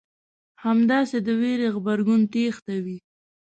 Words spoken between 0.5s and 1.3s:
همداسې د